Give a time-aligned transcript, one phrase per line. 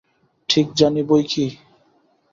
[0.49, 1.45] ঠিক জানি বৈকি।